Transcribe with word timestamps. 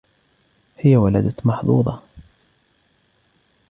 هي 0.77 0.97
ولدت 0.97 1.45
محظوظة. 1.45 2.01